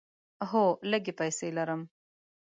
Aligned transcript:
هو، 0.49 0.63
لږې 0.91 1.13
پیسې 1.19 1.47
لرم 1.57 1.81